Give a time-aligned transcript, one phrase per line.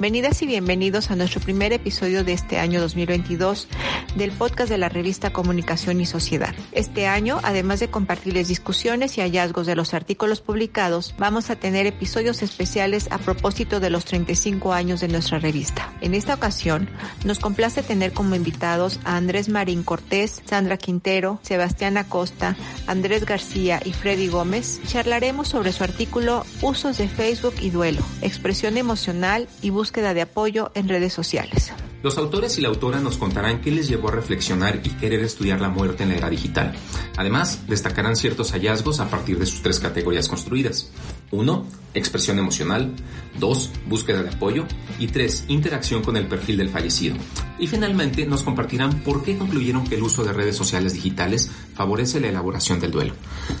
[0.00, 3.68] Bienvenidas y bienvenidos a nuestro primer episodio de este año 2022
[4.16, 6.54] del podcast de la revista Comunicación y Sociedad.
[6.72, 11.84] Este año, además de compartirles discusiones y hallazgos de los artículos publicados, vamos a tener
[11.84, 15.92] episodios especiales a propósito de los 35 años de nuestra revista.
[16.00, 16.88] En esta ocasión,
[17.26, 23.82] nos complace tener como invitados a Andrés Marín Cortés, Sandra Quintero, Sebastián Acosta, Andrés García
[23.84, 24.80] y Freddy Gómez.
[24.86, 30.22] Charlaremos sobre su artículo Usos de Facebook y duelo, expresión emocional y búsqueda búsqueda de
[30.22, 31.72] apoyo en redes sociales.
[32.04, 35.60] Los autores y la autora nos contarán qué les llevó a reflexionar y querer estudiar
[35.60, 36.76] la muerte en la era digital.
[37.16, 40.92] Además, destacarán ciertos hallazgos a partir de sus tres categorías construidas.
[41.30, 41.66] 1.
[41.94, 42.94] Expresión emocional.
[43.38, 43.70] 2.
[43.86, 44.66] Búsqueda de apoyo.
[44.98, 45.44] Y 3.
[45.48, 47.16] Interacción con el perfil del fallecido.
[47.58, 52.20] Y finalmente nos compartirán por qué concluyeron que el uso de redes sociales digitales favorece
[52.20, 53.14] la elaboración del duelo.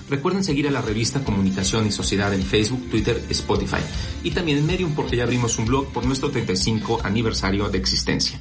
[0.08, 3.82] Recuerden seguir a la revista Comunicación y Sociedad en Facebook, Twitter, Spotify.
[4.22, 8.40] Y también en Medium porque ya abrimos un blog por nuestro 35 aniversario de existencia.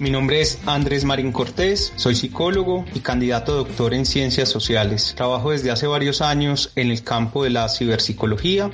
[0.00, 5.14] Mi nombre es Andrés Marín Cortés, soy psicólogo y candidato a doctor en ciencias sociales.
[5.16, 8.72] Trabajo desde hace varios años en el campo de la ciberpsicología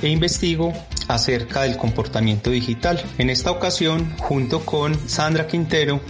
[0.00, 0.72] e investigo
[1.08, 3.02] acerca del comportamiento digital.
[3.18, 6.00] En esta ocasión, junto con Sandra Quintero,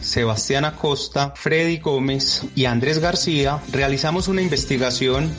[0.00, 5.30] Sebastián Acosta, Freddy Gómez y Andrés García, realizamos una investigación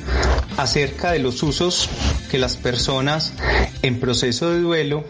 [0.58, 1.90] acerca de los usos
[2.30, 3.34] que las personas
[3.82, 5.06] en proceso de duelo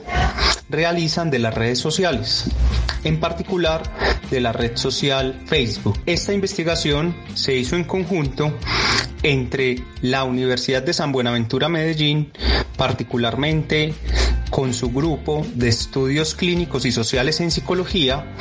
[0.69, 2.45] realizan de las redes sociales,
[3.03, 3.83] en particular
[4.29, 5.97] de la red social Facebook.
[6.05, 8.53] Esta investigación se hizo en conjunto
[9.23, 12.31] entre la Universidad de San Buenaventura Medellín,
[12.75, 13.93] particularmente
[14.49, 18.33] con su grupo de estudios clínicos y sociales en psicología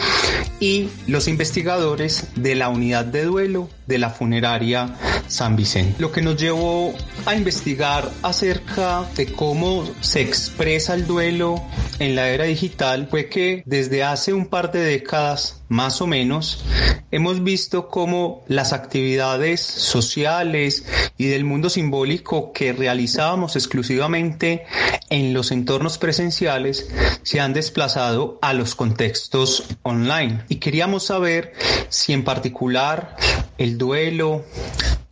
[0.60, 4.94] y los investigadores de la unidad de duelo de la funeraria
[5.28, 5.96] San Vicente.
[5.98, 6.94] Lo que nos llevó
[7.24, 11.62] a investigar acerca de cómo se expresa el duelo
[11.98, 16.64] en la era digital fue que desde hace un par de décadas más o menos,
[17.10, 20.84] hemos visto cómo las actividades sociales
[21.18, 24.64] y del mundo simbólico que realizábamos exclusivamente
[25.10, 26.88] en los entornos presenciales
[27.22, 30.44] se han desplazado a los contextos online.
[30.48, 31.52] Y queríamos saber
[31.88, 33.16] si en particular
[33.58, 34.44] el duelo,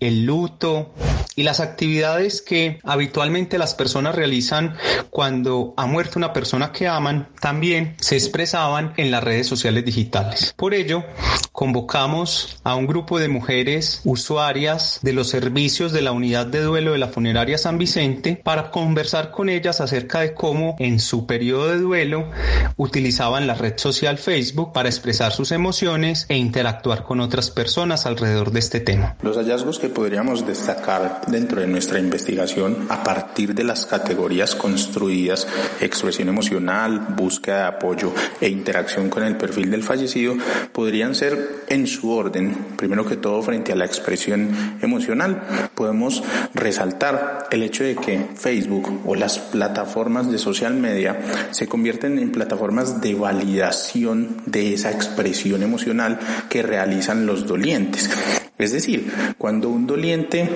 [0.04, 0.92] el luto
[1.36, 4.76] y las actividades que habitualmente las personas realizan
[5.10, 10.54] cuando ha muerto una persona que aman también se expresaban en las redes sociales digitales.
[10.56, 11.04] Por ello,
[11.52, 16.92] convocamos a un grupo de mujeres usuarias de los servicios de la unidad de duelo
[16.92, 21.68] de la funeraria San Vicente para conversar con ellas acerca de cómo en su periodo
[21.68, 22.30] de duelo
[22.76, 28.50] utilizaban la red social Facebook para expresar sus emociones e interactuar con otras personas alrededor
[28.50, 29.16] de este tema.
[29.22, 35.46] Los hallazgos que podríamos destacar dentro de nuestra investigación a partir de las categorías construidas,
[35.80, 40.34] expresión emocional, búsqueda de apoyo e interacción con el perfil del fallecido,
[40.72, 42.54] podrían ser en su orden.
[42.76, 46.22] Primero que todo, frente a la expresión emocional, podemos
[46.52, 51.18] resaltar el hecho de que Facebook o las plataformas de social media
[51.52, 56.18] se convierten en plataformas de validación de esa expresión emocional
[56.48, 58.10] que realizan los dolientes.
[58.56, 60.48] Es decir, cuando un doliente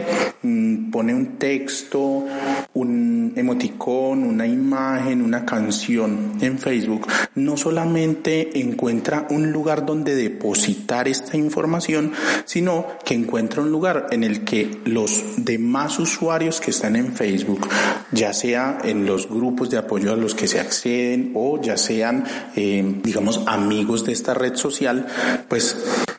[0.43, 2.27] mm, pone un texto,
[2.75, 11.09] un emoticón, una imagen, una canción en Facebook, no solamente encuentra un lugar donde depositar
[11.09, 12.13] esta información,
[12.45, 17.69] sino que encuentra un lugar en el que los demás usuarios que están en Facebook,
[18.13, 22.25] ya sea en los grupos de apoyo a los que se acceden o ya sean,
[22.55, 25.07] eh, digamos, amigos de esta red social,
[25.49, 25.77] pues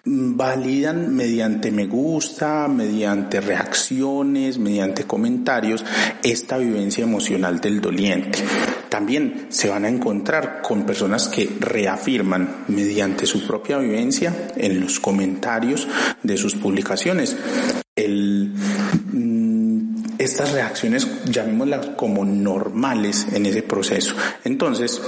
[0.09, 5.85] validan mediante me gusta, mediante reacciones, mediante comentarios,
[6.23, 8.39] esta vivencia emocional del doliente.
[8.89, 14.99] También se van a encontrar con personas que reafirman mediante su propia vivencia en los
[14.99, 15.87] comentarios
[16.23, 17.37] de sus publicaciones
[17.99, 18.28] el
[20.19, 24.13] estas reacciones, llamémoslas como normales en ese proceso.
[24.43, 25.01] Entonces,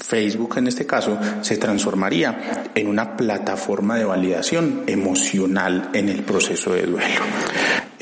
[0.00, 6.72] Facebook en este caso se transformaría en una plataforma de validación emocional en el proceso
[6.72, 7.20] de duelo.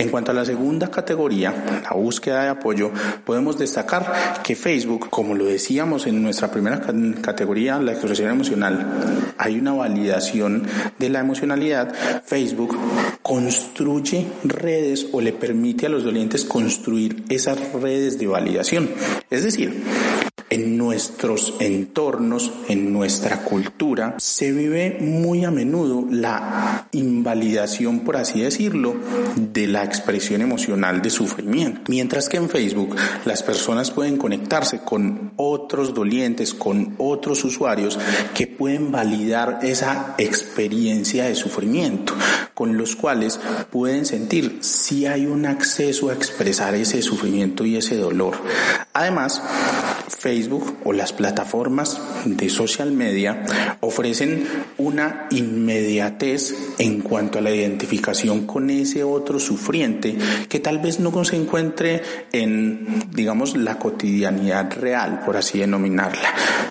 [0.02, 1.54] En cuanto a la segunda categoría,
[1.84, 2.90] la búsqueda de apoyo,
[3.24, 6.80] podemos destacar que Facebook, como lo decíamos en nuestra primera
[7.20, 10.66] categoría, la expresión emocional, hay una validación
[10.98, 11.94] de la emocionalidad.
[12.24, 12.76] Facebook
[13.22, 18.90] construye redes o le permite a los dolientes construir esas redes de validación.
[19.30, 19.84] Es decir,
[20.52, 28.42] en nuestros entornos, en nuestra cultura, se vive muy a menudo la invalidación, por así
[28.42, 28.94] decirlo,
[29.34, 31.80] de la expresión emocional de sufrimiento.
[31.88, 32.94] Mientras que en Facebook
[33.24, 37.98] las personas pueden conectarse con otros dolientes, con otros usuarios
[38.34, 42.12] que pueden validar esa experiencia de sufrimiento,
[42.54, 43.40] con los cuales
[43.70, 48.36] pueden sentir si hay un acceso a expresar ese sufrimiento y ese dolor.
[48.92, 49.42] Además,
[50.22, 53.44] Facebook o las plataformas de social media
[53.80, 54.46] ofrecen
[54.78, 60.16] una inmediatez en cuanto a la identificación con ese otro sufriente
[60.48, 66.28] que tal vez no se encuentre en, digamos, la cotidianidad real, por así denominarla.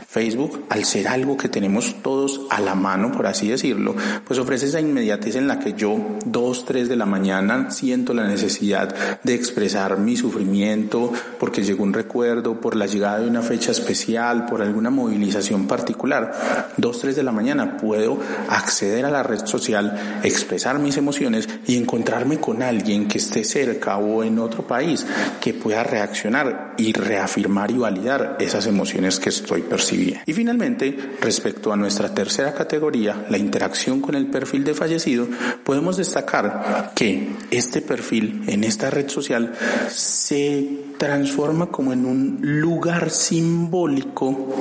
[0.07, 3.95] Facebook, al ser algo que tenemos todos a la mano, por así decirlo,
[4.25, 8.27] pues ofrece esa inmediatez en la que yo, dos, tres de la mañana, siento la
[8.27, 13.71] necesidad de expresar mi sufrimiento porque llegó un recuerdo, por la llegada de una fecha
[13.71, 16.71] especial, por alguna movilización particular.
[16.77, 18.19] Dos, tres de la mañana puedo
[18.49, 23.97] acceder a la red social, expresar mis emociones y encontrarme con alguien que esté cerca
[23.97, 25.05] o en otro país
[25.39, 30.21] que pueda reaccionar y reafirmar y validar esas emociones que estoy percibiendo.
[30.25, 35.27] Y finalmente, respecto a nuestra tercera categoría, la interacción con el perfil de fallecido,
[35.63, 39.53] podemos destacar que este perfil en esta red social
[39.89, 44.53] se transforma como en un lugar simbólico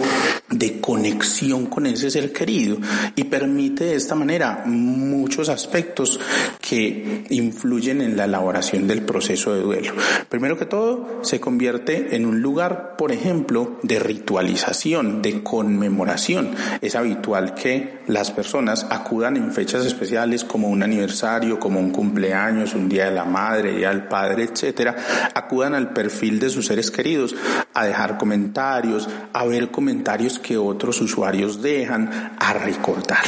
[0.49, 2.79] de conexión con ese ser querido
[3.15, 6.19] y permite de esta manera muchos aspectos
[6.59, 9.93] que influyen en la elaboración del proceso de duelo.
[10.31, 16.55] Primero que todo, se convierte en un lugar, por ejemplo, de ritualización, de conmemoración.
[16.81, 22.75] Es habitual que las personas acudan en fechas especiales como un aniversario, como un cumpleaños,
[22.75, 24.97] un día de la madre, día del padre, etcétera,
[25.35, 25.93] acudan al
[26.38, 27.35] de sus seres queridos,
[27.75, 33.25] a dejar comentarios, a ver comentarios que otros usuarios dejan, a recordar.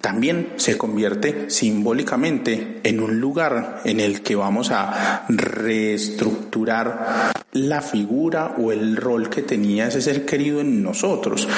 [0.00, 8.56] También se convierte simbólicamente en un lugar en el que vamos a reestructurar la figura
[8.58, 11.48] o el rol que tenía ese ser querido en nosotros,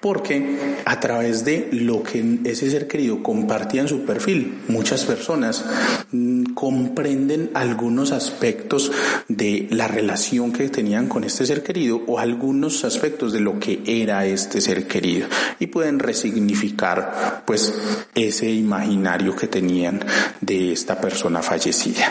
[0.00, 5.64] porque a través de lo que ese ser querido compartía en su perfil, muchas personas
[6.10, 8.90] mm, comprenden algunos aspectos
[9.28, 13.82] de la relación que tenían con este ser querido o algunos aspectos de lo que
[13.86, 17.74] era este ser querido y pueden resignificar pues
[18.14, 20.00] ese imaginario que tenían
[20.40, 22.10] de esta persona fallecida.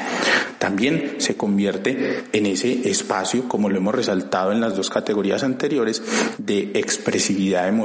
[0.59, 6.03] También se convierte en ese espacio, como lo hemos resaltado en las dos categorías anteriores,
[6.37, 7.78] de expresividad emocional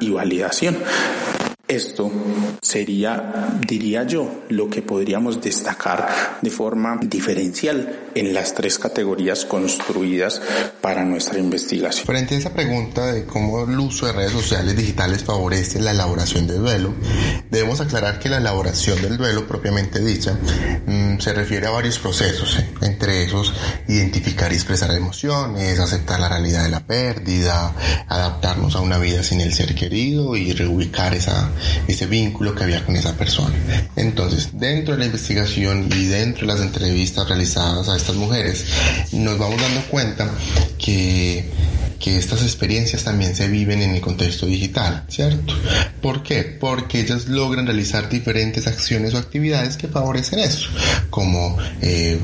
[0.00, 0.78] y validación.
[1.68, 2.12] Esto
[2.60, 10.42] sería, diría yo, lo que podríamos destacar de forma diferencial en las tres categorías construidas
[10.82, 12.04] para nuestra investigación.
[12.04, 16.46] Frente a esa pregunta de cómo el uso de redes sociales digitales favorece la elaboración
[16.46, 16.94] del duelo,
[17.50, 20.36] debemos aclarar que la elaboración del duelo propiamente dicha
[21.22, 22.68] se refiere a varios procesos, ¿eh?
[22.82, 23.54] entre esos
[23.88, 27.74] identificar y expresar emociones, aceptar la realidad de la pérdida,
[28.08, 31.50] adaptarnos a una vida sin el ser querido y reubicar esa
[31.86, 33.54] ese vínculo que había con esa persona.
[33.96, 38.64] Entonces, dentro de la investigación y dentro de las entrevistas realizadas a estas mujeres,
[39.12, 40.28] nos vamos dando cuenta
[40.78, 41.50] que
[42.02, 45.54] que estas experiencias también se viven en el contexto digital, ¿cierto?
[46.00, 46.42] ¿Por qué?
[46.42, 50.68] Porque ellas logran realizar diferentes acciones o actividades que favorecen eso,
[51.10, 52.18] como eh,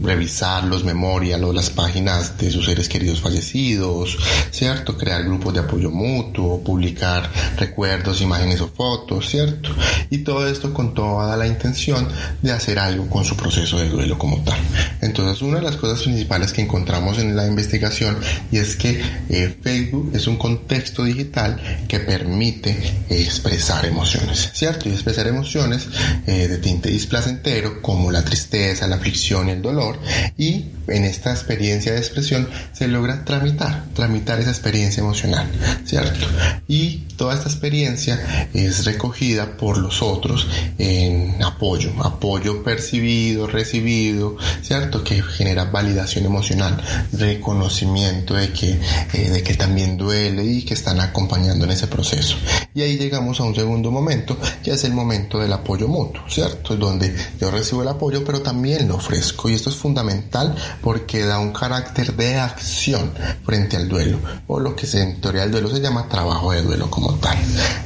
[0.00, 4.16] revisar los memorias las páginas de sus seres queridos fallecidos,
[4.50, 4.96] ¿cierto?
[4.96, 9.70] Crear grupos de apoyo mutuo, publicar recuerdos, imágenes o fotos, ¿cierto?
[10.10, 12.08] Y todo esto con toda la intención
[12.42, 14.58] de hacer algo con su proceso de duelo como tal.
[15.00, 18.18] Entonces, una de las cosas principales que encontramos en la investigación
[18.50, 24.50] y es que que eh, Facebook es un contexto digital que permite eh, expresar emociones,
[24.54, 24.88] ¿cierto?
[24.88, 25.88] Y expresar emociones
[26.26, 29.98] eh, de tinte displacentero como la tristeza, la aflicción y el dolor.
[30.38, 35.48] Y en esta experiencia de expresión se logra tramitar, tramitar esa experiencia emocional,
[35.84, 36.26] ¿cierto?
[36.68, 40.46] Y toda esta experiencia es recogida por los otros
[40.78, 45.02] en apoyo, apoyo percibido, recibido, ¿cierto?
[45.02, 48.75] Que genera validación emocional, reconocimiento de que,
[49.12, 52.36] eh, de que también duele y que están acompañando en ese proceso.
[52.74, 56.74] Y ahí llegamos a un segundo momento, que es el momento del apoyo mutuo, ¿cierto?
[56.74, 59.48] Es donde yo recibo el apoyo, pero también lo ofrezco.
[59.48, 63.12] Y esto es fundamental porque da un carácter de acción
[63.44, 66.90] frente al duelo, o lo que en teoría del duelo se llama trabajo de duelo
[66.90, 67.36] como tal.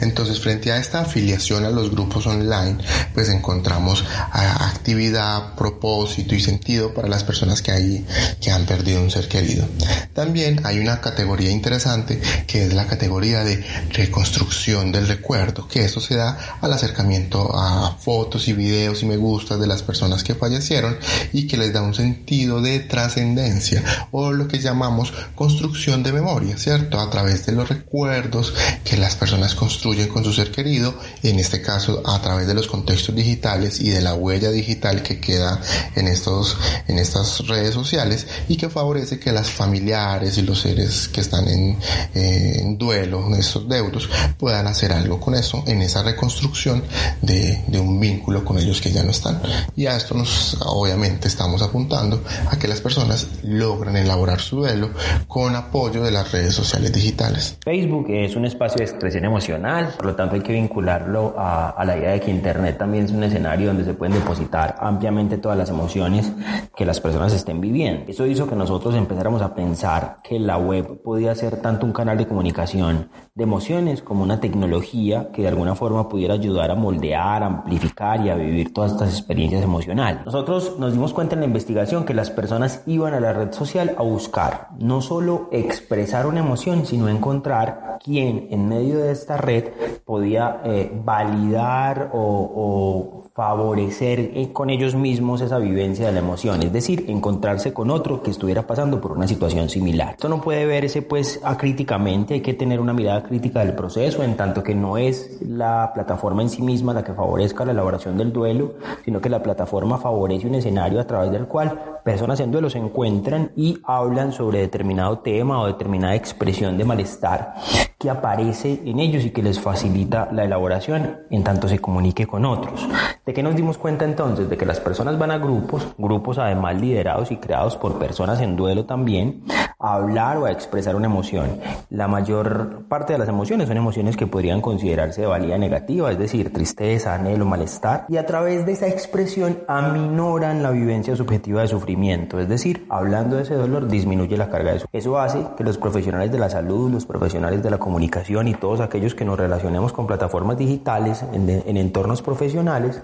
[0.01, 2.79] Entonces, frente a esta afiliación a los grupos online,
[3.15, 8.07] pues encontramos actividad, propósito y sentido para las personas que, hay,
[8.41, 9.67] que han perdido un ser querido.
[10.13, 16.01] También hay una categoría interesante que es la categoría de reconstrucción del recuerdo, que esto
[16.01, 20.35] se da al acercamiento a fotos y videos y me gustas de las personas que
[20.35, 20.97] fallecieron
[21.33, 26.57] y que les da un sentido de trascendencia o lo que llamamos construcción de memoria,
[26.59, 27.01] ¿cierto?
[27.01, 31.63] A través de los recuerdos que las personas construyen con su ser querido, en este
[31.63, 35.61] caso a través de los contextos digitales y de la huella digital que queda
[35.97, 36.57] en estos
[36.89, 41.49] en estas redes sociales y que favorece que las familiares y los seres que están
[41.49, 41.79] en,
[42.15, 46.83] eh, en duelo, estos deudos, puedan hacer algo con eso en esa reconstrucción
[47.23, 49.41] de, de un vínculo con ellos que ya no están.
[49.77, 54.91] Y a esto nos obviamente estamos apuntando a que las personas logran elaborar su duelo
[55.27, 57.57] con apoyo de las redes sociales digitales.
[57.63, 61.85] Facebook es un espacio de expresión emocional, por lo tanto hay que vincularlo a, a
[61.85, 65.57] la idea de que Internet también es un escenario donde se pueden depositar ampliamente todas
[65.57, 66.31] las emociones
[66.77, 68.11] que las personas estén viviendo.
[68.11, 72.19] Eso hizo que nosotros empezáramos a pensar que la web podía ser tanto un canal
[72.19, 77.43] de comunicación de emociones como una tecnología que de alguna forma pudiera ayudar a moldear,
[77.43, 80.25] amplificar y a vivir todas estas experiencias emocionales.
[80.25, 83.95] Nosotros nos dimos cuenta en la investigación que las personas iban a la red social
[83.99, 89.73] a buscar no solo expresar una emoción, sino encontrar quién en medio de esta red
[90.05, 92.21] podía eh, validar o,
[92.55, 97.91] o favorecer eh, con ellos mismos esa vivencia de la emoción, es decir, encontrarse con
[97.91, 100.11] otro que estuviera pasando por una situación similar.
[100.11, 104.37] Esto no puede verse pues acríticamente, hay que tener una mirada crítica del proceso, en
[104.37, 108.33] tanto que no es la plataforma en sí misma la que favorezca la elaboración del
[108.33, 112.71] duelo, sino que la plataforma favorece un escenario a través del cual personas en duelo
[112.71, 117.55] se encuentran y hablan sobre determinado tema o determinada expresión de malestar
[117.99, 122.47] que aparece en ellos y que les facilita la elaboración en tanto se comunique con
[122.47, 122.89] otros.
[123.27, 124.49] ¿De qué nos dimos cuenta entonces?
[124.49, 128.57] De que las personas van a grupos, grupos además liderados y creados por personas en
[128.57, 129.45] duelo también,
[129.81, 131.59] a hablar o a expresar una emoción.
[131.89, 136.19] La mayor parte de las emociones son emociones que podrían considerarse de valía negativa, es
[136.19, 141.69] decir, tristeza, anhelo, malestar, y a través de esa expresión aminoran la vivencia subjetiva de
[141.69, 144.87] sufrimiento, es decir, hablando de ese dolor disminuye la carga de eso.
[144.93, 148.81] Eso hace que los profesionales de la salud, los profesionales de la comunicación y todos
[148.81, 153.01] aquellos que nos relacionemos con plataformas digitales en, en entornos profesionales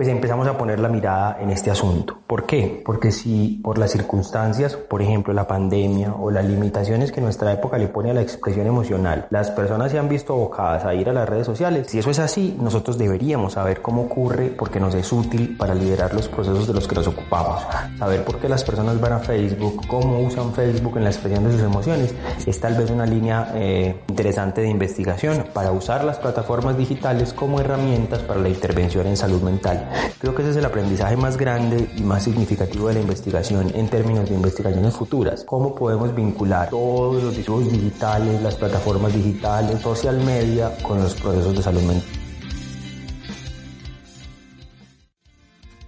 [0.00, 2.20] pues empezamos a poner la mirada en este asunto.
[2.26, 2.82] ¿Por qué?
[2.86, 7.76] Porque si por las circunstancias, por ejemplo la pandemia o las limitaciones que nuestra época
[7.76, 11.12] le pone a la expresión emocional, las personas se han visto abocadas a ir a
[11.12, 15.12] las redes sociales, si eso es así, nosotros deberíamos saber cómo ocurre porque nos es
[15.12, 17.62] útil para liderar los procesos de los que nos ocupamos.
[17.98, 21.52] Saber por qué las personas van a Facebook, cómo usan Facebook en la expresión de
[21.52, 22.14] sus emociones,
[22.46, 27.60] es tal vez una línea eh, interesante de investigación para usar las plataformas digitales como
[27.60, 29.89] herramientas para la intervención en salud mental.
[30.18, 33.88] Creo que ese es el aprendizaje más grande y más significativo de la investigación en
[33.88, 35.44] términos de investigaciones futuras.
[35.44, 41.56] Cómo podemos vincular todos los dispositivos digitales, las plataformas digitales, social media con los procesos
[41.56, 42.08] de salud mental.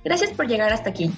[0.05, 1.13] Gracias por llegar hasta aquí.